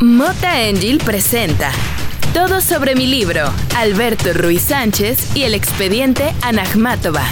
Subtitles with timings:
[0.00, 1.72] Mota Angel presenta
[2.32, 7.24] Todo sobre mi libro, Alberto Ruiz Sánchez y el expediente Anahmatova.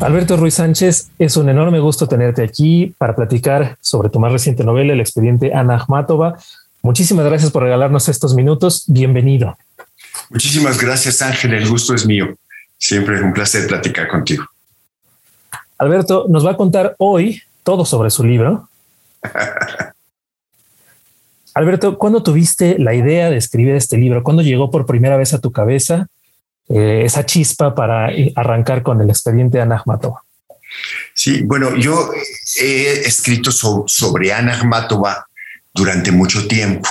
[0.00, 4.64] Alberto Ruiz Sánchez, es un enorme gusto tenerte aquí para platicar sobre tu más reciente
[4.64, 6.38] novela, El expediente Anahmatova.
[6.80, 8.84] Muchísimas gracias por regalarnos estos minutos.
[8.86, 9.58] Bienvenido.
[10.30, 11.52] Muchísimas gracias, Ángel.
[11.52, 12.34] El gusto es mío.
[12.78, 14.46] Siempre es un placer platicar contigo.
[15.76, 18.70] Alberto nos va a contar hoy todo sobre su libro.
[21.54, 24.22] Alberto, ¿cuándo tuviste la idea de escribir este libro?
[24.22, 26.08] ¿Cuándo llegó por primera vez a tu cabeza
[26.68, 29.82] eh, esa chispa para arrancar con el expediente Ana
[31.14, 32.10] Sí, bueno, yo
[32.60, 34.58] he escrito sobre Ana
[35.74, 36.88] durante mucho tiempo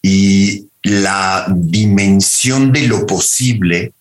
[0.00, 3.92] y la dimensión de lo posible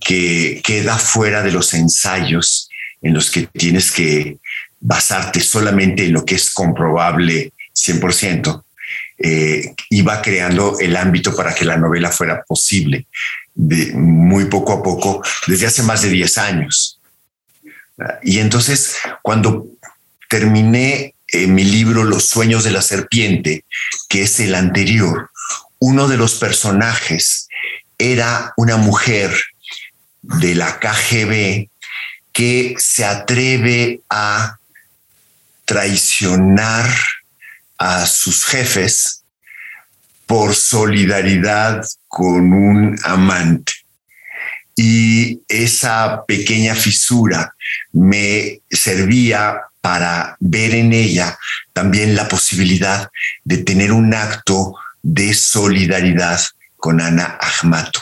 [0.00, 2.68] que queda fuera de los ensayos
[3.02, 4.38] en los que tienes que
[4.80, 8.63] basarte solamente en lo que es comprobable 100%,
[9.18, 13.06] eh, iba creando el ámbito para que la novela fuera posible,
[13.54, 17.00] de muy poco a poco, desde hace más de 10 años.
[18.22, 19.66] Y entonces, cuando
[20.28, 23.64] terminé eh, mi libro Los sueños de la serpiente,
[24.08, 25.30] que es el anterior,
[25.78, 27.48] uno de los personajes
[27.98, 29.32] era una mujer
[30.22, 31.68] de la KGB
[32.32, 34.58] que se atreve a
[35.64, 36.88] traicionar
[37.78, 39.24] a sus jefes
[40.26, 43.72] por solidaridad con un amante.
[44.76, 47.54] Y esa pequeña fisura
[47.92, 51.38] me servía para ver en ella
[51.72, 53.10] también la posibilidad
[53.44, 56.40] de tener un acto de solidaridad
[56.76, 58.00] con Ana Ahmato,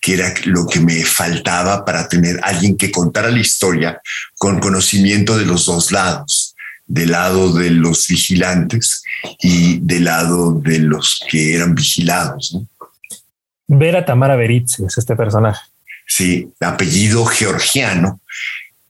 [0.00, 4.00] que era lo que me faltaba para tener alguien que contara la historia
[4.36, 6.43] con conocimiento de los dos lados
[6.86, 9.02] del lado de los vigilantes
[9.40, 12.58] y del lado de los que eran vigilados.
[13.66, 15.60] Vera Tamara Beritz es este personaje.
[16.06, 18.20] Sí, apellido georgiano.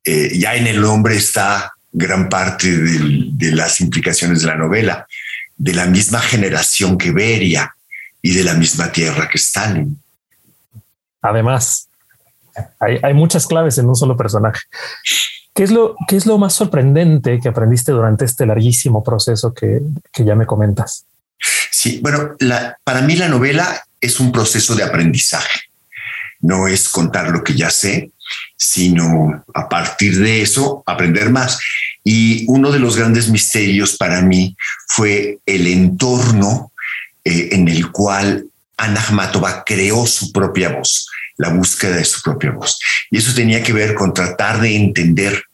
[0.05, 5.07] Eh, ya en el nombre está gran parte de las implicaciones de la novela,
[5.57, 7.75] de la misma generación que Beria
[8.21, 9.97] y de la misma tierra que Stalin.
[11.23, 11.89] Además,
[12.81, 14.61] hay, hay muchas claves en un solo personaje.
[15.55, 19.81] ¿Qué es lo, qué es lo más sorprendente que aprendiste durante este larguísimo proceso que,
[20.13, 21.05] ya me comentas?
[21.71, 22.33] Sí, bueno,
[22.83, 25.61] para mí la novela es un proceso de aprendizaje.
[26.41, 28.11] No es contar lo que ya sé,
[28.57, 31.61] sino a partir de eso aprender más.
[32.03, 34.57] Y uno de los grandes misterios para mí
[34.89, 36.73] fue el entorno
[37.25, 38.45] eh, en el cual
[38.77, 42.79] Ana Akhmatova creó su propia voz la búsqueda de su propia voz.
[43.11, 45.45] Y eso tenía que ver con tratar de entender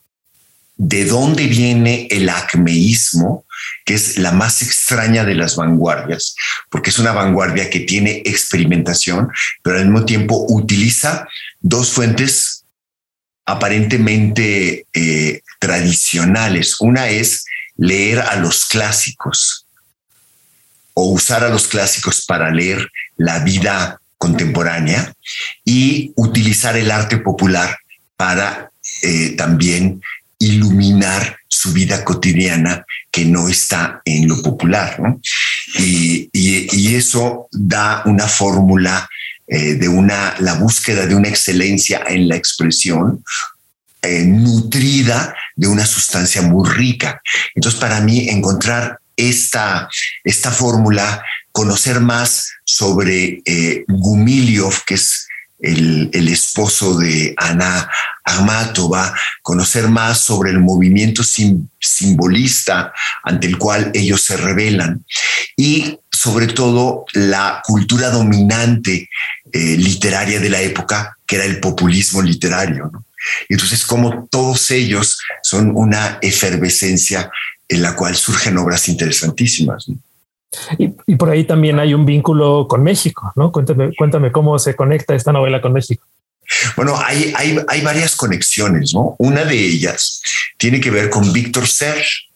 [0.76, 3.44] de dónde viene el acmeísmo,
[3.84, 6.34] que es la más extraña de las vanguardias,
[6.70, 9.28] porque es una vanguardia que tiene experimentación,
[9.62, 11.28] pero al mismo tiempo utiliza
[11.60, 12.64] dos fuentes
[13.44, 16.80] aparentemente eh, tradicionales.
[16.80, 17.44] Una es
[17.76, 19.66] leer a los clásicos
[20.94, 25.14] o usar a los clásicos para leer la vida contemporánea
[25.64, 27.75] y utilizar el arte popular
[28.19, 28.70] para
[29.03, 30.03] eh, también
[30.38, 35.00] iluminar su vida cotidiana que no está en lo popular.
[35.78, 36.28] Y,
[36.94, 39.08] eso da una fórmula
[39.47, 43.25] eh, de una, la búsqueda de una excelencia en la expresión,
[44.02, 47.22] eh, nutrida de una sustancia muy rica.
[47.54, 49.88] Entonces, para mí, encontrar esta,
[50.25, 51.22] esta fórmula
[51.60, 55.28] conocer más sobre eh, Gumiliov, que es
[55.59, 57.87] el, esposo de Ana
[58.25, 62.94] Amatova, conocer más sobre el movimiento simbolista
[63.25, 65.04] ante el cual ellos se rebelan
[65.54, 69.10] y sobre todo la cultura dominante
[69.53, 72.91] eh, literaria de la época, que era el populismo literario.
[73.50, 77.31] Entonces, como todos ellos son una efervescencia
[77.69, 79.91] en la cual surgen obras interesantísimas.
[80.78, 83.52] Y, por ahí también hay un vínculo con México, ¿no?
[83.52, 86.05] Cuéntame, cuéntame cómo se conecta esta novela con México.
[86.76, 89.14] Bueno, hay, hay, hay varias conexiones, ¿no?
[89.19, 90.20] Una de ellas
[90.56, 92.30] tiene que ver con Víctor Serge,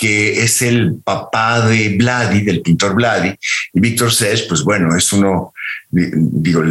[0.00, 3.34] que es el papá de Vladi, del pintor Vladi.
[3.74, 5.52] Y Víctor Serge, pues bueno, es uno
[5.90, 6.62] digo,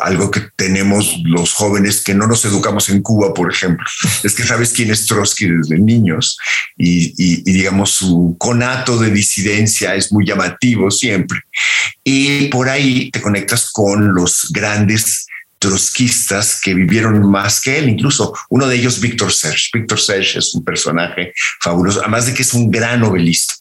[0.00, 3.84] algo que tenemos los jóvenes que no nos educamos en Cuba, por ejemplo,
[4.24, 6.38] es que sabes quién es Trotsky desde niños
[6.78, 11.40] y, digamos su conato de disidencia es muy llamativo siempre.
[12.02, 15.26] Y por ahí te conectas con los grandes
[15.60, 19.68] trotskistas que vivieron más que él, incluso uno de ellos, Víctor Serge.
[19.74, 23.54] Víctor Serge es un personaje fabuloso, además de que es un gran novelista.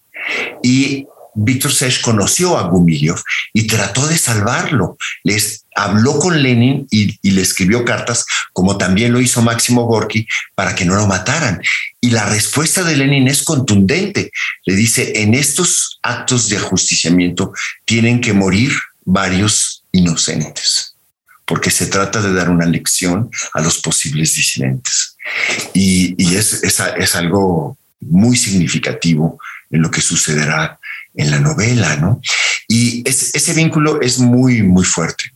[0.63, 1.05] Y
[1.35, 3.21] Víctor Sesh conoció a Gumilyov
[3.53, 4.97] y trató de salvarlo.
[5.23, 10.75] Les habló con Lenin y, le escribió cartas, como también lo hizo Máximo Gorky, para
[10.75, 11.61] que no lo mataran.
[12.01, 14.31] Y la respuesta de Lenin es contundente.
[14.65, 17.53] Le dice, en estos actos de ajusticiamiento
[17.85, 18.73] tienen que morir
[19.05, 20.88] varios inocentes,
[21.49, 25.17] porque se trata de dar una lección a los posibles disidentes.
[25.73, 29.39] Y, es, es algo muy significativo
[29.71, 30.79] en lo que sucederá
[31.15, 32.21] en la novela, ¿no?
[32.67, 35.33] Y ese vínculo es muy, muy fuerte.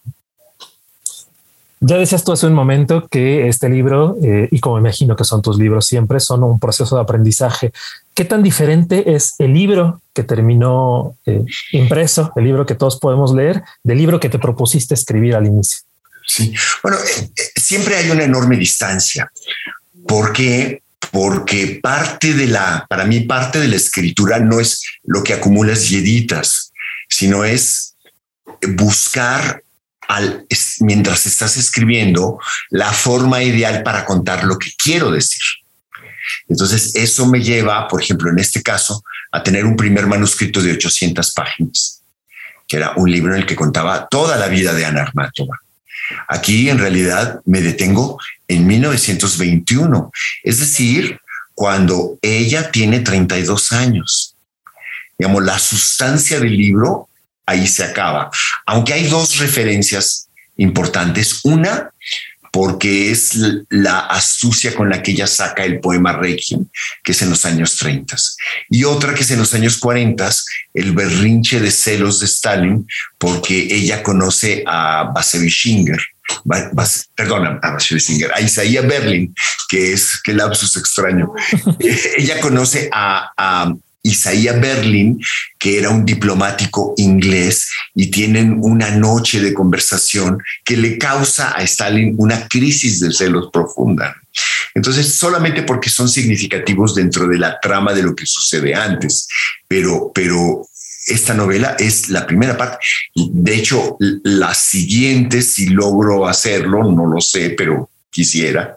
[1.80, 5.42] Ya decías tú hace un momento que este libro, eh, y como imagino que son
[5.42, 7.74] tus libros siempre, son un proceso de aprendizaje.
[8.14, 11.44] ¿Qué tan diferente es el libro que terminó eh,
[11.74, 15.82] impreso, el libro que todos podemos leer, del libro que te propusiste escribir al inicio?
[16.26, 19.30] Sí, bueno, eh, siempre hay una enorme distancia,
[20.08, 25.34] porque porque parte de la, para mí parte de la escritura no es lo que
[25.34, 26.72] acumulas y editas,
[27.08, 27.96] sino es
[28.70, 29.62] buscar
[30.08, 30.48] al,
[30.80, 32.40] mientras estás escribiendo
[32.72, 35.42] la forma ideal para contar lo que quiero decir.
[36.48, 40.74] Entonces, eso me lleva, por ejemplo, en este caso, a tener un primer manuscrito de
[40.74, 42.02] 800 páginas,
[42.68, 45.60] que era un libro en el que contaba toda la vida de Ana Armatova.
[46.28, 50.12] Aquí en realidad me detengo en 1921,
[50.44, 51.20] es decir,
[51.54, 54.36] cuando ella tiene 32 años.
[55.18, 57.10] Digamos, la sustancia del libro
[57.46, 58.32] ahí se acaba.
[58.66, 61.42] Aunque hay dos referencias importantes.
[61.44, 61.92] Una,
[62.54, 63.32] porque es
[63.70, 66.68] la astucia con la que ella saca el poema Requiem,
[67.04, 68.16] que es en los años 30.
[68.70, 70.30] Y otra que es en los años 40,
[70.76, 76.00] el berrinche de celos de Stalin, porque ella conoce a Basevishinger,
[77.16, 79.34] perdona, a Basevishinger, a Isaías Berlin,
[79.68, 81.34] que es, que lapsus extraño.
[82.18, 83.74] ella conoce a, a
[84.04, 85.20] Isaías Berlin,
[85.58, 91.64] que era un diplomático inglés, y tienen una noche de conversación que le causa a
[91.64, 94.16] Stalin una crisis de celos profunda.
[94.76, 99.28] Entonces, solamente porque son significativos dentro de la trama de lo que sucede antes,
[99.68, 100.68] pero, pero
[101.08, 102.78] esta novela es la primera parte.
[103.16, 108.76] De hecho, la siguiente, si logro hacerlo, no lo sé, pero quisiera,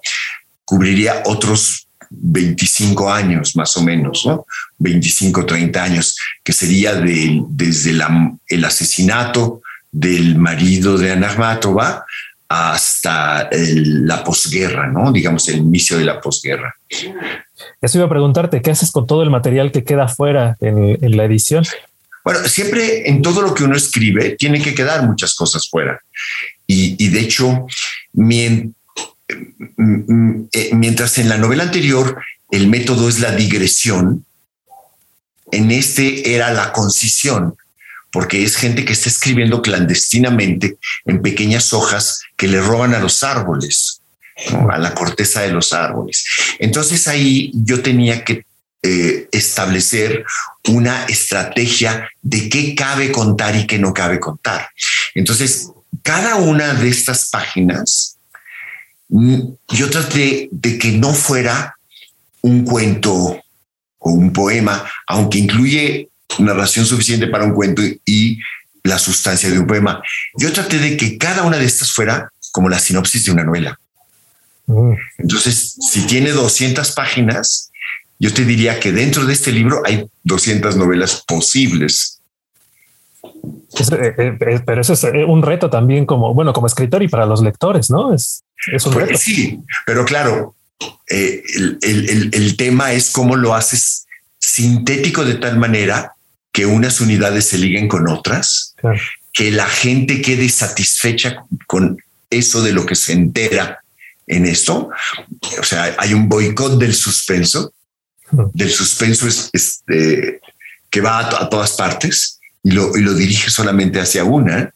[0.64, 4.46] cubriría otros 25 años más o menos, ¿no?
[4.78, 7.98] 25, 30 años, que sería de, desde
[8.48, 12.04] el asesinato del marido de Ana Armatova
[12.48, 15.10] hasta la posguerra, ¿no?
[15.10, 16.74] Digamos, el inicio de la posguerra.
[17.80, 21.24] Eso iba a preguntarte, ¿qué haces con todo el material que queda fuera en, la
[21.24, 21.64] edición?
[22.24, 26.00] Bueno, siempre en todo lo que uno escribe tiene que quedar muchas cosas fuera.
[26.66, 27.66] Y, y de hecho,
[28.12, 28.85] mientras eh,
[29.76, 32.20] mientras en la novela anterior
[32.50, 34.24] el método es la digresión,
[35.50, 37.56] en este era la concisión,
[38.12, 43.22] porque es gente que está escribiendo clandestinamente en pequeñas hojas que le roban a los
[43.22, 44.00] árboles,
[44.70, 46.24] a la corteza de los árboles.
[46.58, 48.44] Entonces ahí yo tenía que
[48.82, 50.24] eh, establecer
[50.68, 54.70] una estrategia de qué cabe contar y qué no cabe contar.
[55.14, 55.70] Entonces,
[56.02, 58.15] cada una de estas páginas
[59.08, 61.76] yo traté de que no fuera
[62.42, 63.12] un cuento
[63.98, 66.08] o un poema, aunque incluye
[66.38, 68.38] narración suficiente para un cuento y
[68.82, 70.02] la sustancia de un poema.
[70.38, 73.78] Yo traté de que cada una de estas fuera como la sinopsis de una novela.
[75.18, 77.70] Entonces, si tiene 200 páginas,
[78.18, 82.15] yo te diría que dentro de este libro hay 200 novelas posibles.
[83.46, 87.26] Eh, eh, eh, pero eso es un reto también como, bueno, como escritor y para
[87.26, 88.14] los lectores, ¿no?
[88.14, 89.18] Es, es un pues reto.
[89.18, 90.54] Sí, pero claro,
[91.08, 94.06] el, tema es cómo lo haces
[94.38, 96.14] sintético de tal manera
[96.52, 98.74] que unas unidades se liguen con otras,
[99.32, 101.98] que la gente quede satisfecha con
[102.30, 103.80] eso de lo que se entera
[104.26, 104.88] en esto.
[105.60, 107.72] O sea, hay un boicot del suspenso,
[108.54, 110.40] del suspenso es, este,
[110.90, 112.35] que va a todas partes
[112.66, 114.74] y lo, dirige solamente hacia una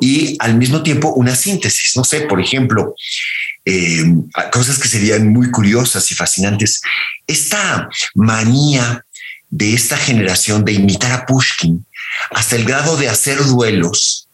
[0.00, 1.94] y al mismo tiempo una síntesis.
[1.94, 2.94] No sé, por ejemplo,
[3.66, 4.06] eh,
[4.50, 6.80] cosas que serían muy curiosas y fascinantes.
[7.26, 9.04] Esta manía
[9.50, 11.84] de esta generación de imitar a Pushkin
[12.30, 14.30] hasta el grado de hacer duelos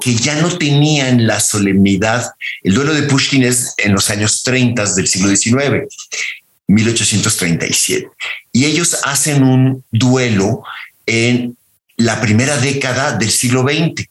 [0.00, 2.30] que ya no tenían la solemnidad.
[2.62, 5.88] El duelo de Pushkin es en los años 30 del siglo XIX,
[6.68, 8.06] 1837.
[8.52, 10.62] Y ellos hacen un duelo
[11.06, 11.56] en
[11.96, 14.06] la primera década del siglo XX.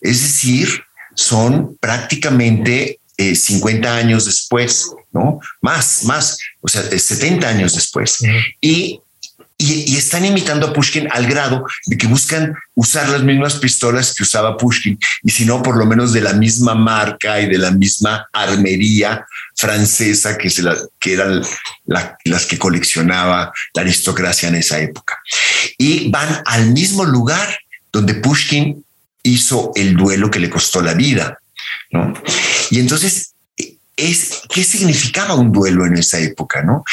[0.00, 0.84] Es decir,
[1.14, 5.40] son prácticamente 50 eh, años después, ¿no?
[5.60, 8.18] Más, más, o sea, 70 años después.
[8.60, 9.00] Y
[9.58, 14.22] y, están imitando a Pushkin al grado de que buscan usar las mismas pistolas que
[14.22, 17.70] usaba Pushkin, y si no, por lo menos de la misma marca y de la
[17.70, 20.62] misma armería francesa que, se
[21.00, 21.42] que eran
[21.86, 25.18] las que coleccionaba la aristocracia en esa época.
[25.78, 27.58] Y van al mismo lugar
[27.90, 28.84] donde Pushkin
[29.22, 31.38] hizo el duelo que le costó la vida.
[31.90, 32.12] ¿no?
[32.70, 33.32] Y entonces
[33.96, 36.84] es qué significaba un duelo en esa época, ¿no?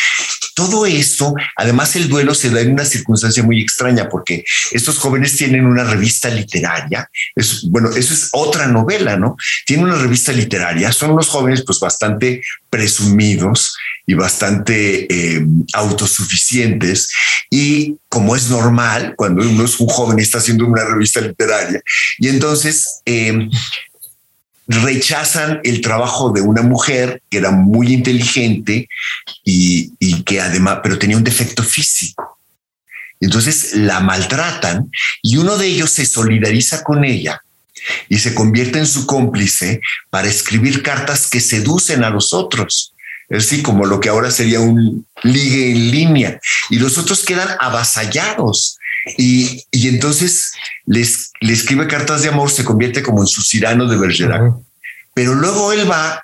[0.54, 5.36] Todo eso, además el duelo se da en una circunstancia muy extraña porque estos jóvenes
[5.36, 9.36] tienen una revista literaria, es, bueno, eso es otra novela, ¿no?
[9.66, 17.10] Tienen una revista literaria, son unos jóvenes pues bastante presumidos y bastante eh, autosuficientes
[17.50, 21.82] y como es normal cuando uno es un joven está haciendo una revista literaria
[22.20, 23.48] y entonces eh,
[24.68, 28.88] rechazan el trabajo de una mujer que era muy inteligente
[29.44, 32.40] y, que además, pero tenía un defecto físico.
[33.20, 34.90] Entonces la maltratan
[35.22, 37.42] y uno de ellos se solidariza con ella
[38.10, 42.94] y se convierte en su cómplice para escribir cartas que seducen a los otros.
[43.30, 46.40] Es decir, como lo que ahora sería un ligue en línea.
[46.70, 48.78] Y los otros quedan avasallados
[49.18, 50.54] y, entonces
[50.86, 54.54] les, le escribe cartas de amor, se convierte como en su cirano de Bergerac.
[55.14, 56.24] Pero luego él va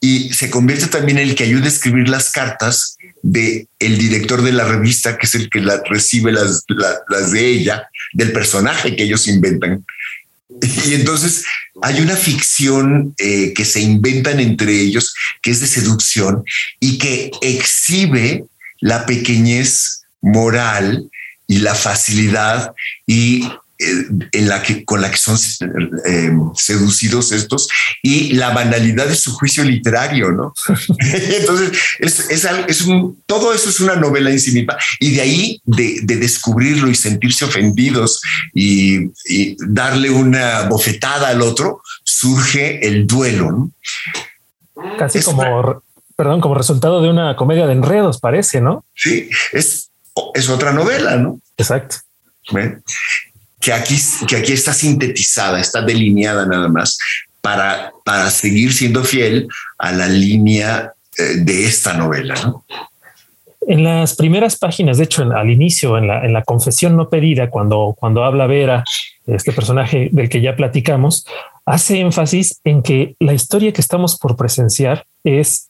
[0.00, 4.42] y se convierte también en el que ayuda a escribir las cartas de el director
[4.42, 6.64] de la revista, que es el que la, recibe las,
[7.08, 9.84] las de ella, del personaje que ellos inventan.
[10.86, 11.44] Y entonces
[11.82, 16.44] hay una ficción eh, que se inventan entre ellos, que es de seducción
[16.80, 18.44] y que exhibe
[18.80, 21.10] la pequeñez moral
[21.50, 22.72] y la facilidad
[23.08, 25.36] y eh, en la que, con la que son
[26.06, 27.66] eh, seducidos estos
[28.04, 30.54] y la banalidad de su juicio literario, ¿no?
[31.00, 35.60] Entonces, es, es, un, todo eso es una novela en sí misma y de ahí
[35.64, 38.22] de, descubrirlo y sentirse ofendidos
[38.54, 39.10] y,
[39.58, 43.72] darle una bofetada al otro, surge el duelo, ¿no?
[44.98, 45.82] Casi como,
[46.14, 48.84] perdón, como resultado de una comedia de enredos, parece, ¿no?
[48.94, 49.89] Sí, es
[50.34, 51.40] es otra novela, ¿no?
[51.56, 51.96] Exacto.
[53.60, 56.98] Que aquí, que aquí está sintetizada, está delineada nada más
[57.40, 59.48] para, para seguir siendo fiel
[59.78, 62.64] a la línea eh, de esta novela, ¿no?
[63.66, 67.50] En las primeras páginas, de hecho, al inicio, en la, en la confesión no pedida,
[67.50, 68.84] cuando, cuando habla Vera,
[69.26, 71.26] este personaje del que ya platicamos,
[71.66, 75.68] hace énfasis en que la historia que estamos por presenciar es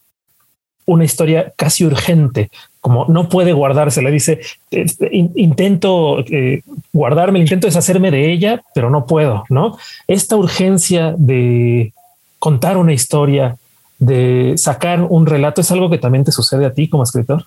[0.86, 4.02] una historia casi urgente, como no puede guardarse.
[4.02, 9.78] Le dice, este, intento eh, guardarme, intento deshacerme de ella, pero no puedo, ¿no?
[10.06, 11.92] Esta urgencia de
[12.38, 13.56] contar una historia,
[13.98, 17.46] de sacar un relato, es algo que también te sucede a ti como escritor.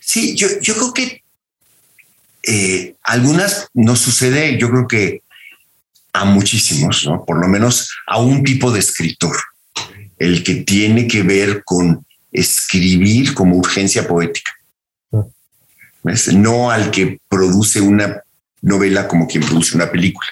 [0.00, 1.22] Sí, yo, yo creo que
[2.42, 5.22] eh, algunas nos sucede, yo creo que
[6.12, 7.24] a muchísimos, ¿no?
[7.24, 9.36] Por lo menos a un tipo de escritor,
[10.18, 14.55] el que tiene que ver con escribir como urgencia poética.
[16.34, 18.22] No al que produce una
[18.62, 20.28] novela como quien produce una película.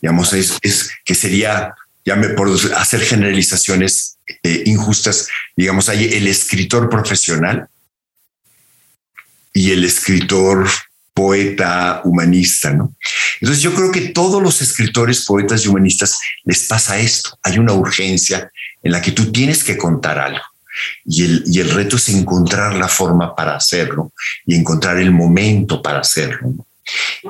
[0.00, 1.74] Digamos, es, que sería,
[2.04, 7.68] ya me por hacer generalizaciones eh, injustas, digamos, hay el escritor profesional
[9.52, 10.68] y el escritor
[11.14, 12.94] poeta humanista, ¿no?
[13.40, 17.38] Entonces yo creo que todos los escritores, poetas y humanistas les pasa esto.
[17.42, 18.50] Hay una urgencia
[18.82, 20.44] en la que tú tienes que contar algo.
[21.04, 24.12] Y el, y el reto es encontrar la forma para hacerlo
[24.46, 26.66] y encontrar el momento para hacerlo.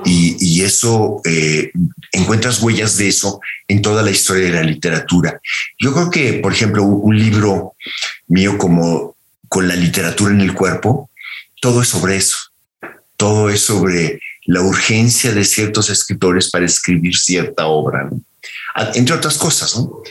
[0.05, 1.71] Y, y, eso, eh,
[2.11, 5.41] encuentras huellas de eso en toda la historia de la literatura.
[5.79, 7.75] Yo creo que, por ejemplo, un libro
[8.29, 9.15] mío como
[9.49, 11.11] con la literatura en el cuerpo,
[11.61, 12.39] todo es sobre eso.
[13.17, 18.11] Todo es sobre la urgencia de ciertos escritores para escribir cierta obra,
[18.95, 19.77] entre otras cosas.
[19.77, 20.03] ¿no?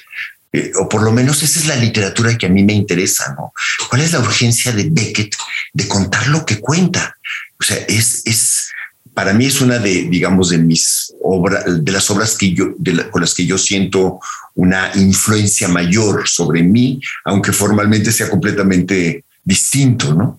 [0.54, 3.54] Eh, o por lo menos esa es la literatura que a mí me interesa, ¿no?
[3.90, 5.34] ¿Cuál es la urgencia de Beckett
[5.74, 7.16] de contar lo que cuenta?
[7.60, 8.72] O sea, es, es
[9.14, 12.76] para mí es una de, digamos, de mis obras, de las obras que yo,
[13.12, 14.20] con las que yo siento
[14.56, 20.38] una influencia mayor sobre mí, aunque formalmente sea completamente distinto, ¿no?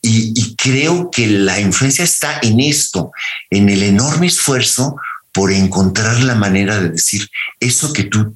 [0.00, 3.12] Y, y creo que la influencia está en esto,
[3.50, 4.96] en el enorme esfuerzo
[5.32, 7.28] por encontrar la manera de decir
[7.58, 8.34] eso que tú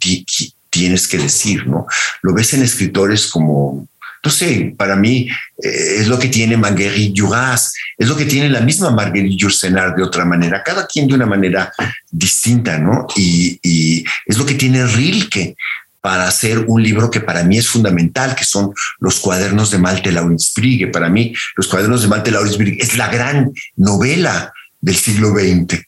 [0.79, 1.87] tienes que decir, ¿no?
[2.23, 3.89] Lo ves en escritores como,
[4.23, 5.29] no sé, para mí
[5.63, 9.95] eh, es lo que tiene Marguerite Duras, es lo que tiene la misma Marguerite Yourcenar
[9.95, 11.73] de otra manera, cada quien de una manera
[12.11, 13.07] distinta, ¿no?
[13.17, 15.57] Y, es lo que tiene Rilke.
[16.01, 20.13] para hacer un libro que para mí es fundamental, que son los cuadernos de Malte
[20.13, 20.87] Laurensbrigge.
[20.93, 25.86] Para mí, los cuadernos de Malte Laurensbrigge es la gran novela del siglo XX.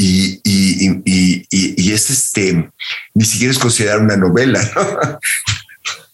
[0.00, 2.70] Y, y, es este,
[3.14, 4.60] ni siquiera es considerar una novela,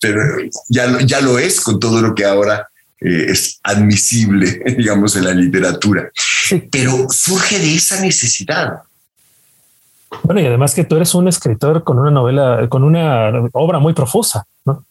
[0.00, 0.22] pero
[0.70, 2.66] ya, ya lo es con todo lo que ahora
[2.98, 6.10] eh, es admisible, digamos, en la literatura.
[6.70, 8.84] Pero surge de esa necesidad.
[10.22, 13.92] Bueno, y además que tú eres un escritor con una novela, con una obra muy
[13.92, 14.86] profusa, ¿no?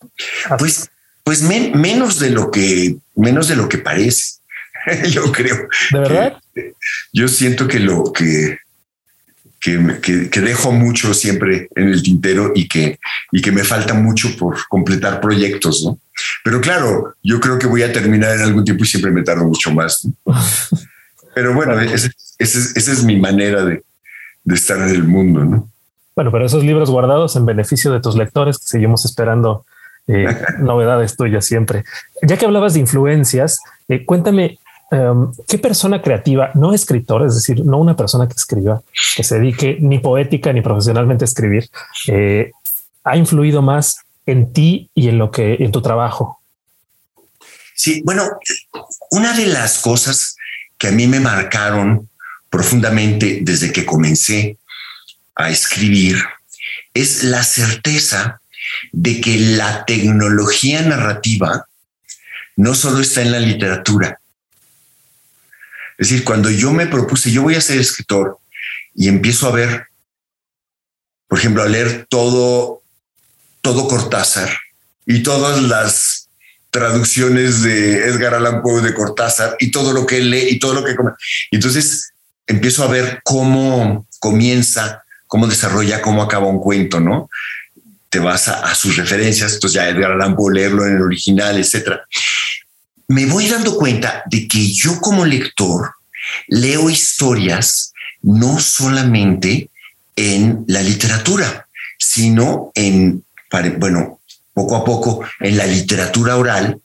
[0.59, 0.91] Pues,
[1.23, 4.35] pues menos de lo que, menos de lo que parece.
[5.09, 5.67] yo creo.
[5.91, 6.37] ¿De verdad?
[7.11, 8.59] yo siento que lo que,
[9.63, 12.99] que, que, dejo mucho siempre en el tintero y que,
[13.31, 15.99] y que me falta mucho por completar proyectos, ¿no?
[16.43, 19.45] Pero claro, yo creo que voy a terminar en algún tiempo y siempre me tardo
[19.45, 20.07] mucho más.
[21.35, 23.83] Pero bueno, esa es mi manera de,
[24.43, 25.69] de estar en el mundo, ¿no?
[26.15, 29.65] Bueno, pero esos libros guardados en beneficio de tus lectores, que seguimos esperando
[30.07, 30.27] eh,
[30.59, 31.85] novedades tuyas siempre.
[32.21, 34.59] Ya que hablabas de influencias, eh, cuéntame
[34.93, 38.81] em, qué persona creativa, no escritor, es decir, no una persona que escriba,
[39.15, 41.69] que se dedique ni poética ni profesionalmente a escribir,
[42.07, 42.51] eh,
[43.03, 46.39] ha influido más en ti y en lo que en tu trabajo.
[47.75, 48.23] Sí, bueno,
[49.11, 50.35] una de las cosas
[50.77, 52.09] que a mí me marcaron
[52.49, 54.57] profundamente desde que comencé
[55.35, 56.17] a escribir
[56.93, 58.41] es la certeza
[58.91, 61.65] de que la tecnología narrativa
[62.55, 64.19] no solo está en la literatura.
[65.97, 68.39] Es decir, cuando yo me propuse, yo voy a ser escritor
[68.95, 69.87] y empiezo a ver,
[71.27, 72.81] por ejemplo, a leer todo,
[73.61, 74.49] todo Cortázar
[75.05, 76.29] y todas las
[76.73, 80.83] traducciones de Edgar Allan Poe de Cortázar y todo lo que lee y todo lo
[80.83, 81.11] que come.
[81.51, 82.13] Entonces
[82.47, 87.29] empiezo a ver cómo comienza, cómo desarrolla, cómo acaba un cuento, ¿no?
[88.09, 92.03] Te vas a, sus referencias, entonces ya Edgar Allan Poe leerlo en el original, etcétera.
[93.13, 95.93] Me voy dando cuenta de que yo como lector
[96.47, 97.93] leo historias
[98.23, 99.69] no solamente
[100.15, 101.67] en la literatura,
[101.99, 103.23] sino en,
[103.77, 104.19] bueno,
[104.51, 106.81] poco a poco en la literatura oral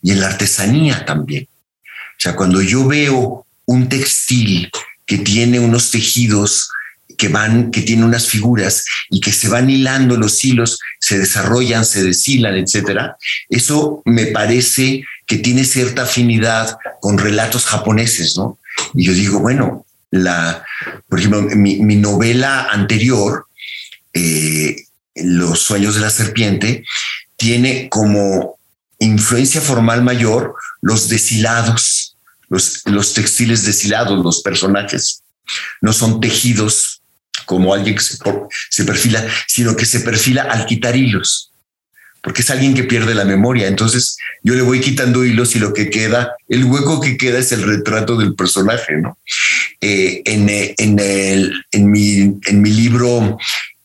[0.00, 1.48] y en la artesanía también.
[1.82, 4.70] O sea, cuando yo veo un textil
[5.06, 6.70] que tiene unos tejidos
[7.16, 11.84] que van, que tiene unas figuras y que se van hilando los hilos, se desarrollan,
[11.84, 13.16] se deshilan, etcétera.
[13.48, 18.58] Eso me parece que tiene cierta afinidad con relatos japoneses, ¿no?
[18.94, 20.64] Y yo digo, bueno, la,
[21.08, 23.46] por ejemplo, mi, novela anterior,
[24.12, 26.84] eh, Los sueños de la serpiente,
[27.36, 28.58] tiene como
[28.98, 32.08] influencia formal mayor los deshilados
[32.48, 35.22] los, textiles deshilados, los personajes,
[35.80, 37.02] no son tejidos
[37.46, 41.47] como alguien que se, perfila, sino que se perfila al quitar hilos,
[42.22, 43.68] porque es alguien que pierde la memoria.
[43.68, 47.52] Entonces yo le voy quitando hilos y lo que queda, el hueco que queda es
[47.52, 48.96] el retrato del personaje.
[48.96, 49.18] ¿no?
[49.80, 53.38] Eh, en, en, el, en, mi, en mi libro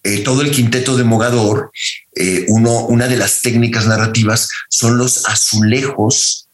[0.05, 1.71] eh, todo el quinteto de Mogador,
[2.15, 6.49] eh, uno, una de las técnicas narrativas son los azulejos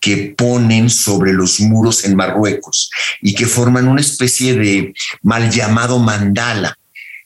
[0.00, 5.98] que ponen sobre los muros en Marruecos y que forman una especie de mal llamado
[5.98, 6.78] mandala.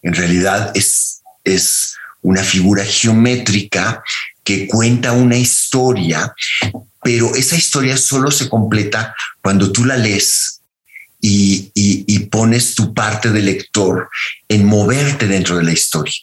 [0.02, 4.02] En realidad es, es una figura geométrica
[4.42, 6.32] que cuenta una historia,
[7.02, 10.60] pero esa historia solo se completa cuando tú la lees
[11.20, 14.08] y, pones tu parte de lector
[14.48, 16.14] en moverte dentro de la historia.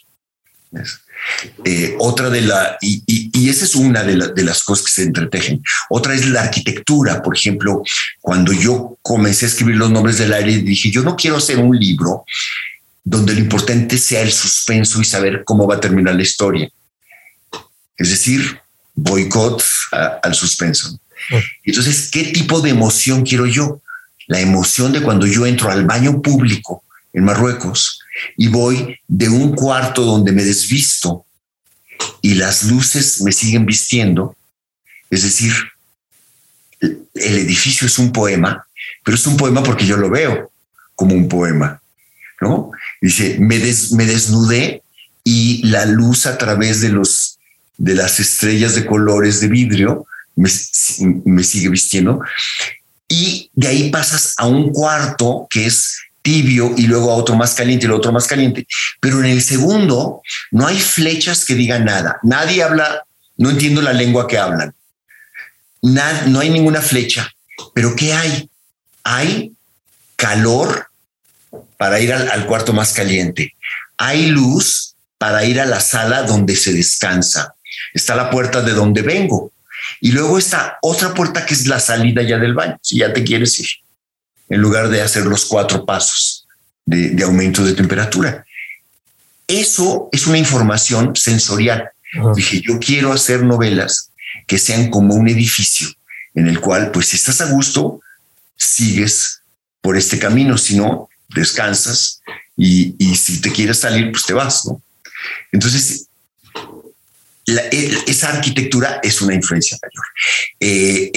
[1.64, 5.62] Eh, otra de la, y, esa es una de, de, las cosas que se entretejen.
[5.90, 7.22] Otra es la arquitectura.
[7.22, 7.82] Por ejemplo,
[8.20, 11.76] cuando yo comencé a escribir los nombres del aire, dije, yo no quiero hacer un
[11.76, 12.24] libro
[13.08, 16.68] donde lo importante sea el suspenso y saber cómo va a terminar la historia.
[17.96, 18.60] Es decir,
[18.96, 20.98] boicot al suspenso.
[21.62, 23.80] Entonces, ¿qué tipo de emoción quiero yo?
[24.26, 28.00] La emoción de cuando yo entro al baño público en Marruecos
[28.36, 31.24] y voy de un cuarto donde me desvisto
[32.22, 34.36] y las luces me siguen vistiendo,
[35.10, 35.52] es decir,
[36.80, 38.66] el edificio es un poema,
[39.04, 40.50] pero es un poema porque yo lo veo
[40.96, 41.80] como un poema,
[42.40, 42.72] ¿no?
[43.06, 44.82] Dice, me, me desnudé
[45.22, 47.38] y la luz a través de los
[47.78, 52.20] de las estrellas de colores de vidrio me, sigue vistiendo
[53.06, 57.54] y de ahí pasas a un cuarto que es tibio y luego a otro más
[57.54, 58.66] caliente y luego otro más caliente.
[59.00, 62.18] Pero en el segundo no hay flechas que digan nada.
[62.24, 63.04] Nadie habla,
[63.36, 64.74] no entiendo la lengua que hablan.
[65.80, 67.32] no hay ninguna flecha.
[67.72, 68.50] Pero ¿qué hay?
[69.04, 69.52] Hay
[70.16, 70.88] calor
[71.76, 73.54] para ir al, al cuarto más caliente.
[73.96, 77.54] Hay luz para ir a la sala donde se descansa.
[77.94, 79.52] Está la puerta de donde vengo.
[80.00, 83.24] Y luego está otra puerta que es la salida ya del baño, si ya te
[83.24, 83.68] quieres ir,
[84.48, 86.46] en lugar de hacer los cuatro pasos
[86.84, 88.44] de, aumento de temperatura.
[89.46, 91.90] Eso es una información sensorial.
[92.34, 94.10] Dije, yo quiero hacer novelas
[94.46, 95.88] que sean como un edificio
[96.34, 98.00] en el cual, pues, si estás a gusto,
[98.56, 99.40] sigues
[99.80, 102.20] por este camino, si no, descansas
[102.56, 104.82] y, si te quieres salir, pues te vas, ¿no?
[105.52, 106.06] Entonces,
[108.06, 110.04] esa arquitectura es una influencia mayor.
[110.58, 111.10] Eh,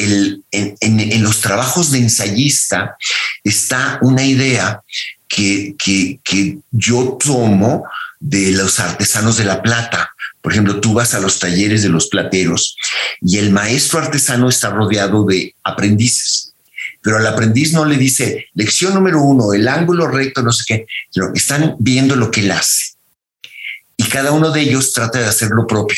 [0.52, 2.96] en, los trabajos de ensayista
[3.44, 4.82] está una idea
[5.28, 7.86] que, que yo tomo
[8.20, 10.14] de los artesanos de la plata.
[10.42, 12.76] Por ejemplo, tú vas a los talleres de los plateros
[13.22, 16.49] y el maestro artesano está rodeado de aprendices,
[17.02, 20.86] pero al aprendiz no le dice lección número uno, el ángulo recto, no sé qué,
[21.34, 22.94] están viendo lo que él hace.
[23.98, 25.98] Y cada uno de ellos trata de hacer lo propio,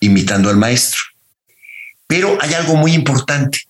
[0.00, 1.00] imitando al maestro.
[2.06, 3.62] Pero hay algo muy importante,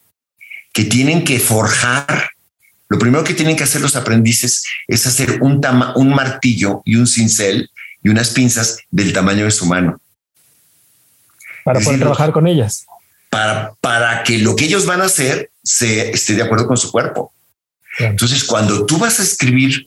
[0.73, 2.33] que tienen que forjar
[2.92, 5.62] lo primero que tienen que hacer los aprendices es hacer un,
[5.95, 7.71] un martillo y un cincel
[8.03, 9.99] y unas pinzas del tamaño de su mano.
[11.64, 12.85] Para poder trabajar con ellas.
[13.31, 16.90] Para, para que lo que ellos van a hacer se esté de acuerdo con su
[16.90, 17.33] cuerpo.
[17.98, 19.87] Entonces, cuando tú vas a escribir,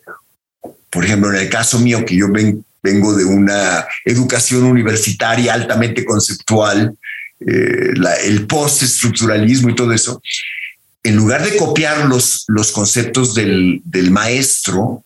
[0.89, 6.95] por ejemplo, en el caso mío, que yo vengo de una educación universitaria altamente conceptual,
[7.39, 10.21] eh, el postestructuralismo y todo eso,
[11.03, 15.03] en lugar de copiar los, los conceptos del, del maestro,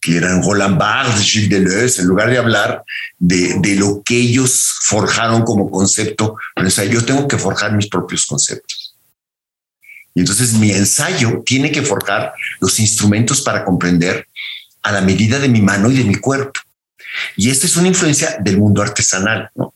[0.00, 2.84] que eran Roland Barthes, Gilles Deleuze, en lugar de hablar
[3.18, 7.88] de, de, lo que ellos forjaron como concepto, o sea, yo tengo que forjar mis
[7.88, 8.83] propios conceptos.
[10.14, 14.28] Y entonces mi ensayo tiene que forjar los instrumentos para comprender
[14.82, 16.60] a la medida de mi mano y de mi cuerpo.
[17.36, 19.74] Y esta es una influencia del mundo artesanal, ¿no?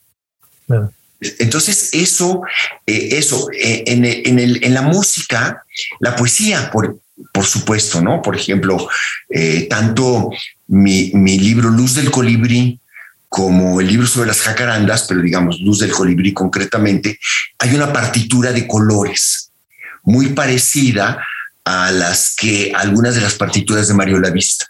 [1.21, 2.43] Entonces, eso,
[2.87, 5.65] eh, eso, eh, en, el, en, la música,
[5.99, 7.01] la poesía, por,
[7.33, 8.23] por supuesto, ¿no?
[8.23, 8.89] Por ejemplo,
[9.29, 10.31] eh, tanto
[10.69, 12.79] mi, mi, libro Luz del Colibrí
[13.29, 17.19] como el libro sobre las jacarandas, pero digamos Luz del Colibrí concretamente,
[17.59, 19.48] hay una partitura de colores
[20.09, 21.23] muy parecida
[21.65, 24.67] a las que algunas de las partituras de Mario Lavista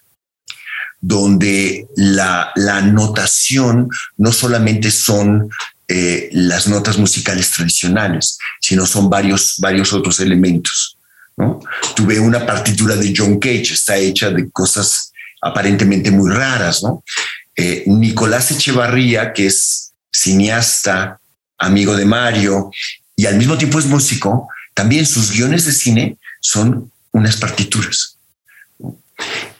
[1.01, 5.48] donde la, la notación no solamente son
[5.87, 10.98] eh, las notas musicales tradicionales, sino son varios, varios otros elementos.
[11.37, 11.61] ¿no?
[11.94, 16.83] Tuve una partitura de John Cage, está hecha de cosas aparentemente muy raras.
[16.83, 17.05] ¿no?
[17.55, 21.20] Eh, Nicolás Echevarría, que es cineasta,
[21.59, 22.70] amigo de Mario
[23.16, 24.48] y al mismo tiempo es músico,
[24.79, 28.17] también sus guiones de cine son unas partituras.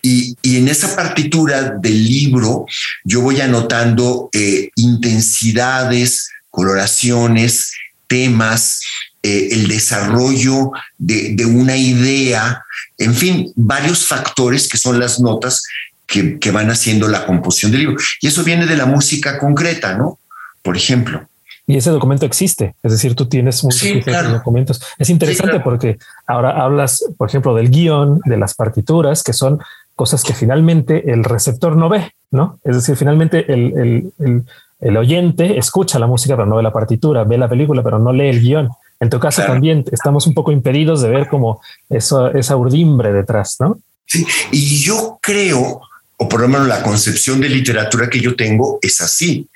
[0.01, 2.67] Y, en esa partitura del libro
[3.03, 7.73] yo voy anotando eh, intensidades, coloraciones,
[8.07, 8.81] temas,
[9.25, 12.63] eh, el desarrollo de, una idea,
[12.97, 15.65] en fin, varios factores que son las notas
[16.07, 17.97] que, van haciendo la composición del libro.
[18.21, 20.21] Y eso viene de la música concreta, ¿no?
[20.63, 21.29] Por ejemplo.
[21.69, 23.87] Y ese documento existe, es decir, tú tienes muchos
[24.33, 24.81] documentos.
[24.99, 29.61] Es interesante porque ahora hablas, por ejemplo, del guion, de las partituras, que son
[29.95, 32.59] cosas que finalmente el receptor no ve, ¿no?
[32.65, 37.51] Es decir, finalmente el, oyente escucha la música pero no ve la partitura, ve la
[37.51, 38.71] película pero no lee el guion.
[38.99, 43.57] En tu caso también estamos un poco impedidos de ver como eso, esa urdimbre detrás,
[43.61, 43.79] ¿no?
[44.07, 45.83] Sí, y yo creo,
[46.17, 49.47] o por lo menos la concepción de literatura que yo tengo es así.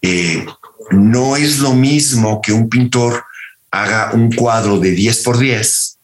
[0.00, 0.46] Eh,
[0.90, 3.24] no es lo mismo que un pintor
[3.70, 5.98] haga un cuadro de 10 por 10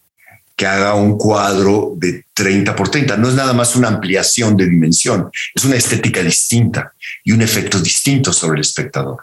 [0.56, 3.16] que haga un cuadro de 30 por 30.
[3.18, 7.78] No es nada más una ampliación de dimensión, es una estética distinta y un efecto
[7.78, 9.18] distinto sobre el espectador.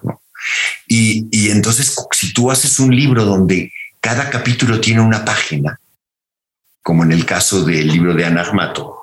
[0.88, 5.80] Y, entonces, si tú haces un libro donde cada capítulo tiene una página,
[6.84, 9.00] como en el caso del libro de Anagmato,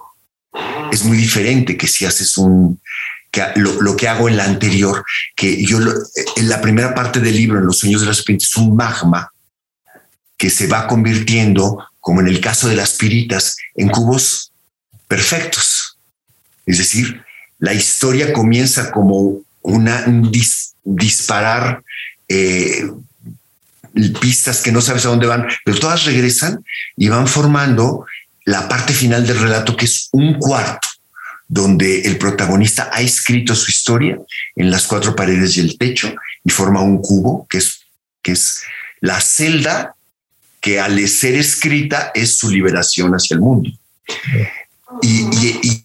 [0.92, 2.81] es muy diferente que si haces un,
[3.57, 5.05] lo, lo, que hago en la anterior,
[5.37, 5.79] que yo
[6.37, 9.33] en la primera parte del libro, en Los sueños de la serpiente, es un magma
[10.37, 14.53] que se va convirtiendo como en el caso de las piritas, en cubos
[15.07, 15.99] perfectos.
[16.66, 17.23] Es decir,
[17.59, 20.05] la historia comienza como una
[20.83, 21.83] disparar
[22.29, 22.90] eh,
[24.21, 26.64] pistas que no sabes a dónde van, pero todas regresan
[26.97, 28.07] y van formando
[28.45, 30.88] la parte final del relato, que es un cuarto,
[31.52, 34.16] donde el protagonista ha escrito su historia
[34.54, 37.80] en las cuatro paredes y el techo y forma un cubo, que es,
[38.22, 38.62] que es
[39.00, 39.96] la celda
[40.60, 43.68] que al ser escrita es su liberación hacia el mundo.
[45.02, 45.84] Y,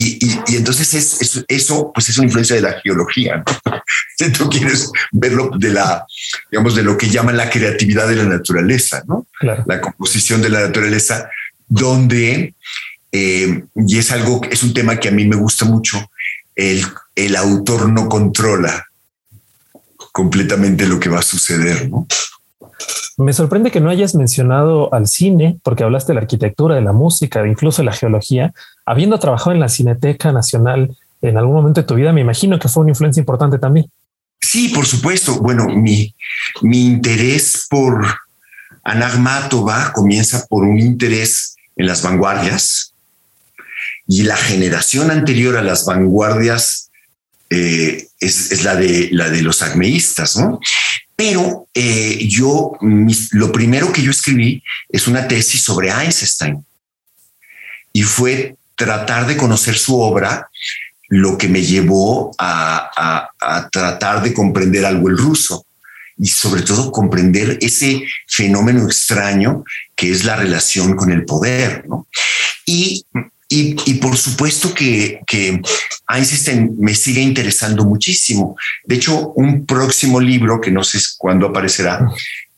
[0.00, 3.42] y entonces es, eso pues es una influencia de la geología.
[4.18, 6.04] Si tú quieres verlo de la,
[6.50, 9.28] digamos, de lo que llaman la creatividad de la naturaleza, ¿no?
[9.40, 11.30] La composición de la naturaleza,
[11.68, 12.54] donde,
[13.12, 16.10] eh, y es algo, es un tema que a mí me gusta mucho,
[16.54, 18.86] el, el autor no controla
[20.12, 22.06] completamente lo que va a suceder, ¿no?
[23.16, 26.92] Me sorprende que no hayas mencionado al cine, porque hablaste de la arquitectura, de la
[26.92, 28.52] música, de incluso de la geología.
[28.86, 32.68] Habiendo trabajado en la Cineteca Nacional en algún momento de tu vida, me imagino que
[32.68, 33.90] fue una influencia importante también.
[34.40, 35.40] Sí, por supuesto.
[35.40, 36.14] Bueno, mi,
[36.62, 38.06] mi interés por
[38.84, 42.94] Anagmatova comienza por un interés en las vanguardias
[44.08, 46.90] y la generación anterior a las vanguardias
[47.50, 50.58] eh, es, la, de, la de los acmeístas, ¿no?
[51.14, 52.72] Pero eh, yo,
[53.32, 56.64] lo primero que yo escribí es una tesis sobre Einstein
[57.92, 60.48] y fue tratar de conocer su obra,
[61.08, 63.28] lo que me llevó a,
[63.72, 65.66] tratar de comprender algo el ruso
[66.16, 69.64] y sobre todo comprender ese fenómeno extraño
[69.96, 71.84] que es la relación con el poder.
[72.64, 73.04] Y
[73.50, 75.60] y, por supuesto que, que,
[76.10, 78.56] Einstein me sigue interesando muchísimo.
[78.84, 82.06] De hecho, un próximo libro, que no sé cuándo aparecerá,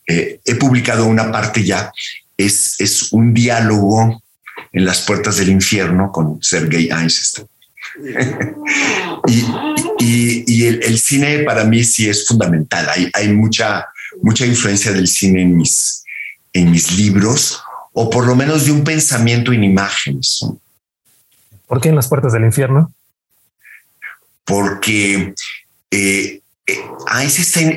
[0.07, 1.92] eh, he publicado una parte ya,
[2.37, 4.22] es, es un diálogo
[4.72, 7.46] en las puertas del infierno con Sergei Einstein.
[9.98, 12.88] y, y, el, cine para mí sí es fundamental.
[12.88, 13.87] Hay, hay mucha,
[14.22, 16.05] mucha influencia del cine en mis,
[16.53, 17.61] en mis libros,
[17.92, 20.44] o por lo menos de un pensamiento en imágenes.
[21.70, 22.92] ¿Por qué en las puertas del infierno?
[24.44, 25.33] Porque
[25.92, 26.85] eh, eh,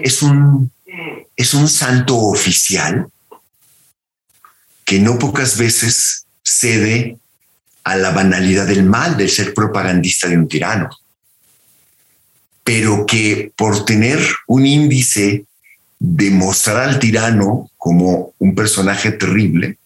[0.02, 0.72] es un,
[1.36, 3.06] es un santo oficial
[4.84, 7.20] que no pocas veces cede
[7.84, 10.90] a la banalidad del mal de ser propagandista de un tirano,
[12.64, 15.46] pero que por tener un índice
[16.00, 19.78] de mostrar al tirano como un personaje terrible,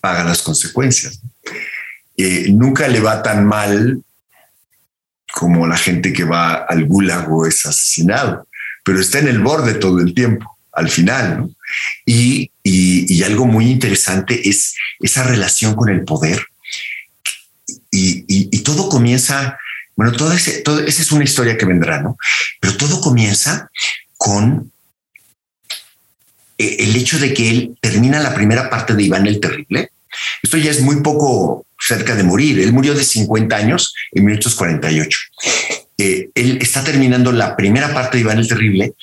[0.00, 1.20] paga las consecuencias
[2.16, 4.02] nunca le va tan mal
[5.32, 8.46] como la gente que va al gulag o es asesinado,
[8.84, 11.50] pero está en el borde todo el tiempo, al final.
[12.06, 12.50] Y,
[13.24, 16.44] algo muy interesante es esa relación con el poder.
[17.90, 19.58] Y, todo comienza,
[19.96, 22.16] bueno, todo ese, todo, esa es una historia que vendrá, ¿no?
[22.60, 23.70] Pero todo comienza
[24.16, 24.72] con
[26.58, 29.90] eh, el hecho de que él termina la primera parte de Iván el Terrible.
[30.42, 32.60] Esto ya es muy poco cerca de morir.
[32.60, 35.18] Él murió de 50 años en 1948.
[35.98, 38.94] Eh, él está terminando la primera parte de Iván el Terrible.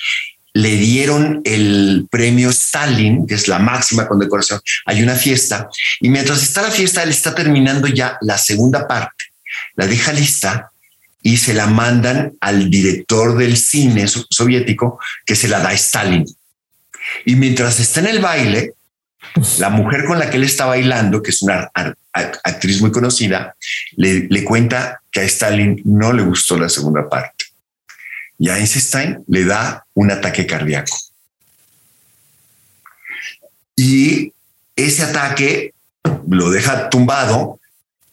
[0.53, 4.59] Le dieron el premio Stalin, que es la máxima condecoración.
[4.85, 9.25] Hay una fiesta y mientras está la fiesta, él está terminando ya la segunda parte.
[9.75, 10.71] La deja lista
[11.21, 16.25] y se la mandan al director del cine soviético que se la da Stalin.
[17.25, 18.73] Y mientras está en el baile,
[19.59, 21.69] la mujer con la que él está bailando, que es una
[22.43, 23.55] actriz muy conocida,
[23.95, 27.45] le, cuenta que a Stalin no le gustó la segunda parte.
[28.37, 30.97] Y a Einstein le da un ataque cardíaco.
[33.75, 34.33] Y
[34.75, 35.73] ese ataque
[36.29, 37.59] lo deja tumbado,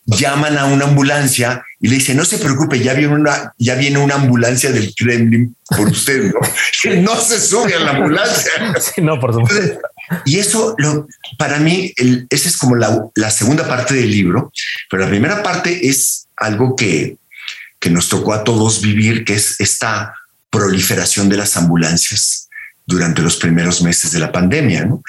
[0.04, 3.98] llaman a una ambulancia y le dice, no se preocupe, ya viene una, ya viene
[3.98, 6.40] una ambulancia del Kremlin por usted, ¿no?
[7.02, 8.52] no se sube a la ambulancia.
[8.98, 9.80] no, por supuesto.
[10.24, 11.06] Y eso, lo,
[11.38, 11.92] para mí,
[12.30, 14.52] esa es como la, segunda parte del libro,
[14.90, 17.16] pero la primera parte es algo que,
[17.80, 20.14] que nos tocó a todos vivir, que es esta
[20.50, 22.48] proliferación de las ambulancias
[22.86, 25.02] durante los primeros meses de la pandemia, ¿no?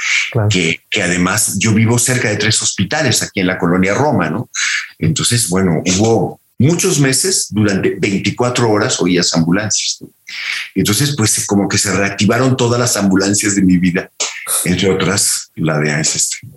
[0.50, 4.50] Que, que, además yo vivo cerca de tres hospitales aquí en la colonia Roma, ¿no?
[4.98, 10.00] Entonces, bueno, hubo muchos meses, durante 24 horas oías ambulancias.
[10.76, 14.12] Entonces, pues como que se reactivaron todas las ambulancias de mi vida,
[14.66, 16.54] entre otras la de Einstein.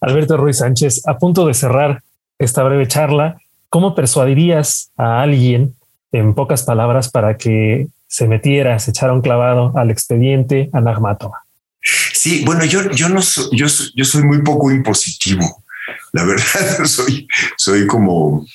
[0.00, 2.02] Alberto Ruiz Sánchez, a punto de cerrar
[2.38, 5.74] esta breve charla, ¿cómo persuadirías a alguien,
[6.12, 11.44] en pocas palabras, para que se metiera, se echara un clavado al expediente Anagmatova?
[12.12, 15.64] Sí, bueno, yo, yo no soy, yo, yo soy muy poco impositivo.
[16.12, 18.46] La verdad, soy, soy como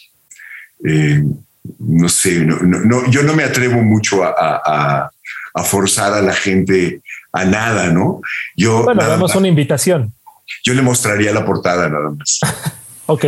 [0.86, 1.24] eh,
[1.77, 5.12] no sé, no, yo no me atrevo mucho a,
[5.65, 7.01] forzar a la gente
[7.34, 8.21] a nada, ¿no?
[8.55, 10.13] Yo bueno, damos una invitación.
[10.63, 12.39] Yo le mostraría la portada nada más.
[13.08, 13.25] ok,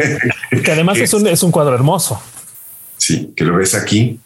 [0.63, 2.21] que además es, un, es un cuadro hermoso.
[2.97, 4.19] Sí, que lo ves aquí.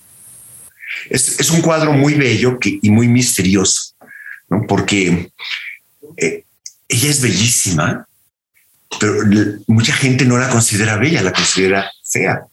[1.09, 3.95] Es, un cuadro muy bello y muy misterioso,
[4.49, 4.65] ¿no?
[4.67, 5.31] Porque
[6.17, 6.43] eh,
[6.87, 8.07] ella es bellísima,
[8.99, 9.15] pero
[9.67, 12.45] mucha gente no la considera bella, la considera fea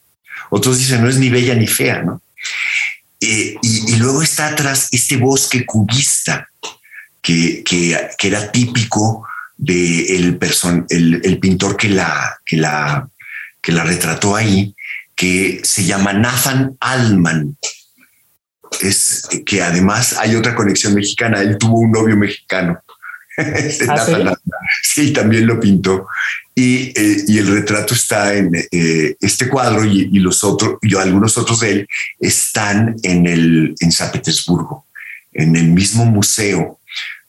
[0.55, 2.21] Otros dicen no es ni bella ni fea, ¿no?
[3.19, 6.47] Eh, y, luego está atrás este bosque cubista
[7.21, 7.63] que,
[8.21, 9.25] era típico
[9.57, 13.07] del de el, pintor que la, que, la,
[13.61, 14.75] que la retrató ahí,
[15.15, 17.57] que se llama Nathan Alman.
[18.81, 21.41] Es que además hay otra conexión mexicana.
[21.41, 22.82] Él tuvo un novio mexicano.
[23.37, 24.35] ¿Ah,
[24.83, 25.11] sí?
[25.11, 26.07] también lo pintó.
[26.55, 31.37] Y, eh, y, el retrato está en eh, este cuadro y, los otros, y algunos
[31.37, 31.87] otros de él
[32.19, 34.85] están en, el, en San Petersburgo,
[35.33, 36.79] en el mismo museo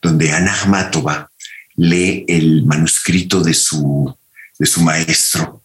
[0.02, 1.30] donde Ana Akhmatova
[1.76, 4.14] lee el manuscrito de su,
[4.58, 5.62] de su maestro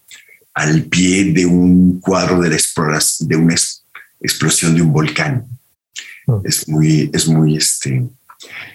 [0.54, 3.56] al pie de un cuadro de, la de una
[4.22, 5.46] explosión de un volcán.
[6.26, 6.42] Oh.
[6.46, 8.08] Es muy, es muy, este,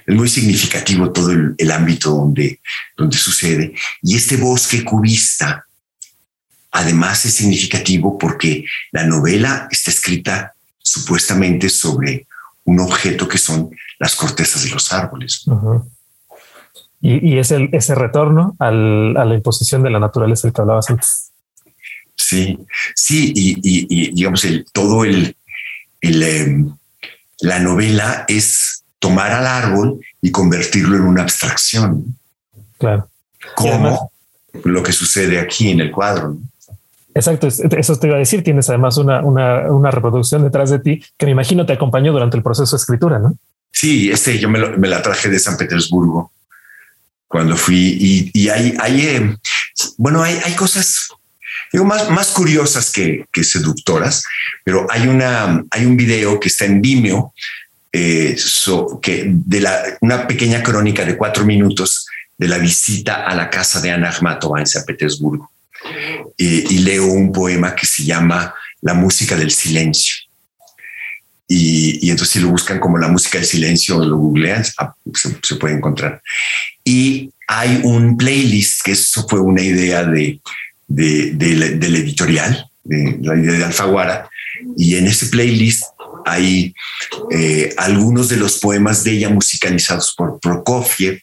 [0.07, 2.61] es muy significativo todo el, ámbito donde,
[2.97, 3.75] donde sucede.
[4.03, 5.67] Y este bosque cubista,
[6.71, 12.27] además, es significativo porque la novela está escrita supuestamente sobre
[12.65, 15.45] un objeto que son las cortezas de los árboles.
[17.01, 21.31] Y, es el, ese retorno a la imposición de la naturaleza del que hablabas antes.
[22.17, 22.59] Sí,
[22.95, 25.37] sí, y, digamos, el, todo el,
[26.01, 26.77] el em,
[27.41, 28.74] la novela es
[29.05, 32.17] tomar al árbol y convertirlo en una abstracción.
[32.79, 33.07] Claro.
[33.55, 34.11] Como
[34.63, 36.39] lo que sucede aquí en el cuadro.
[37.15, 38.43] Exacto, eso te iba a decir.
[38.43, 42.39] Tienes además una, una, una, reproducción detrás de ti que me imagino te acompañó durante
[42.39, 43.37] el proceso de escritura, ¿no?
[43.71, 46.33] Sí, este yo me, me la traje de San Petersburgo
[47.29, 49.37] cuando fui y, y hay, hay eh,
[49.99, 51.11] bueno, hay, hay cosas
[51.71, 54.25] digo, más, más curiosas que, que seductoras,
[54.65, 57.35] pero hay, una, hay un video que está en Vimeo
[57.95, 58.37] eh,
[59.01, 63.81] que de la, una pequeña crónica de cuatro minutos de la visita a la casa
[63.81, 65.51] de Ana Akhmatova en San Petersburgo.
[66.37, 70.25] y leo un poema que se llama La música del silencio.
[71.47, 75.75] Y, entonces si lo buscan como la música del silencio lo googlean, ah, se, puede
[75.75, 76.23] encontrar.
[76.83, 80.41] Y hay un playlist, que eso fue una idea de,
[80.89, 84.31] de, del editorial, de la idea de Alfaguara,
[84.77, 85.85] y en ese playlist
[86.25, 86.75] hay
[87.31, 91.21] eh, algunos de los poemas de ella musicalizados por Prokofiev.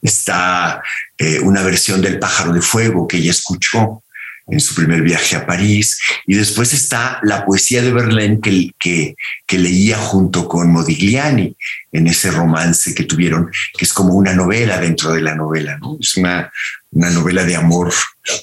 [0.00, 0.82] Está
[1.18, 4.02] eh, una versión del Pájaro de Fuego que ella escuchó
[4.46, 5.98] en su primer viaje a París.
[6.26, 9.14] Y después está la poesía de Berlín que, que,
[9.46, 11.56] que, leía junto con Modigliani
[11.92, 15.78] en ese romance que tuvieron, que es como una novela dentro de la novela.
[15.78, 15.96] ¿no?
[16.00, 16.52] Es una,
[16.92, 17.92] una novela de amor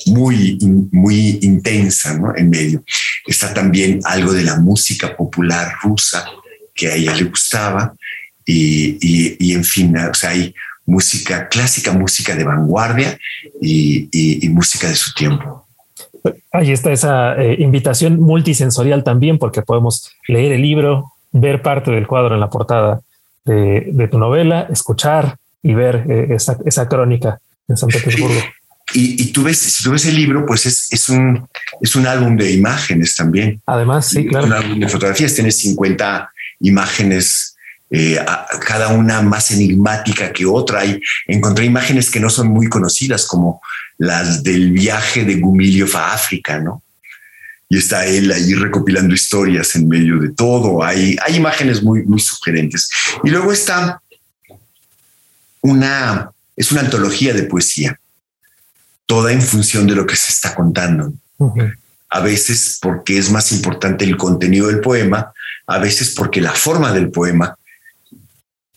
[0.08, 0.58] muy,
[0.92, 2.36] muy intensa ¿no?
[2.36, 2.84] en medio.
[3.26, 6.26] Está también algo de la música popular rusa
[6.74, 7.94] que a ella le gustaba
[8.46, 8.98] y,
[9.40, 10.54] y, en fin, o sea, hay
[10.86, 13.20] música clásica, música de vanguardia
[13.62, 15.68] y, y música de su tiempo.
[16.52, 22.08] Ahí está esa eh, invitación multisensorial también, porque podemos leer el libro, ver parte del
[22.08, 23.02] cuadro en la portada
[23.46, 28.42] de, de tu novela, escuchar y ver eh, esa, esa crónica en San Petersburgo.
[28.94, 31.48] Y, y, tú ves, si tú ves el libro, pues es, es, un,
[31.80, 33.62] es un álbum de imágenes también.
[33.68, 34.48] Además, sí, claro.
[34.48, 37.56] Un álbum de fotografías, tienes 50 imágenes,
[37.92, 38.20] eh,
[38.66, 40.84] cada una más enigmática que otra.
[40.86, 43.62] Y encontré imágenes que no son muy conocidas, como
[44.00, 46.82] las del viaje de Gumilio a África, ¿no?
[47.72, 50.84] Y está él ahí recopilando historias en medio de todo.
[50.84, 52.90] Hay, hay imágenes muy, muy sugerentes.
[53.24, 54.02] Y luego está
[55.62, 57.98] una, es una antología de poesía
[59.06, 61.14] toda en función de lo que se está contando.
[62.10, 65.32] A veces porque es más importante el contenido del poema,
[65.66, 67.58] a veces porque la forma del poema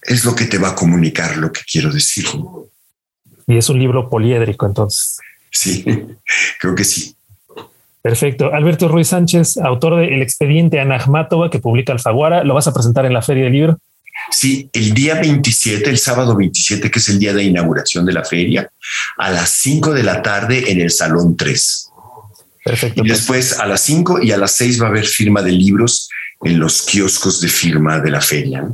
[0.01, 2.25] es lo que te va a comunicar lo que quiero decir.
[3.49, 5.19] Y es un libro poliédrico, entonces.
[5.51, 5.85] Sí,
[6.61, 7.17] creo que sí.
[8.01, 8.55] Perfecto.
[8.55, 13.07] Alberto Ruiz Sánchez, autor de El expediente Anahmatova que publica Alfaguara, ¿lo vas a presentar
[13.07, 13.79] en la Feria del Libro?
[14.31, 18.25] Sí, el día 27, el sábado 27, que es el día de inauguración de la
[18.25, 18.71] feria,
[19.19, 21.89] a las 5 de la tarde en el Salón 3.
[22.65, 23.01] Perfecto.
[23.01, 23.19] Y pues.
[23.19, 26.09] después a las 5 y a las 6 va a haber firma de libros
[26.43, 28.67] en los kioscos de firma de la feria,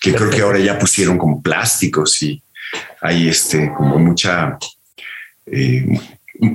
[0.00, 2.42] que creo que ahora ya pusieron como plásticos y
[3.00, 4.58] hay este, como mucha...
[5.46, 5.86] Eh,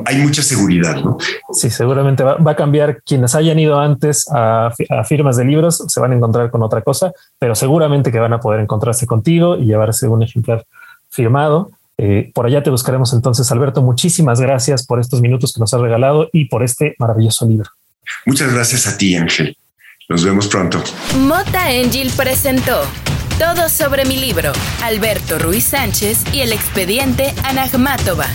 [0.06, 1.18] hay mucha seguridad, ¿no?
[1.52, 3.02] Sí, seguramente va, a cambiar.
[3.04, 4.74] Quienes hayan ido antes a,
[5.06, 8.40] firmas de libros se van a encontrar con otra cosa, pero seguramente que van a
[8.40, 10.66] poder encontrarse contigo y llevarse un ejemplar
[11.10, 11.72] firmado.
[11.98, 13.82] Eh, por allá te buscaremos entonces, Alberto.
[13.82, 17.70] Muchísimas gracias por estos minutos que nos has regalado y por este maravilloso libro.
[18.26, 19.56] Muchas gracias a ti, Ángel.
[20.10, 20.82] Nos vemos pronto.
[21.20, 22.82] Mota Angel presentó
[23.40, 24.52] todo sobre mi libro,
[24.84, 28.28] Alberto Ruiz Sánchez y el expediente Anagmátova